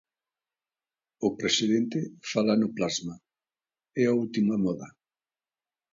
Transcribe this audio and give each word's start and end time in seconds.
O 1.27 1.29
presidente 1.41 1.99
fala 2.31 2.55
no 2.61 2.69
plasma, 2.77 3.15
é 4.01 4.03
a 4.07 4.17
última 4.23 4.55
moda. 4.65 4.87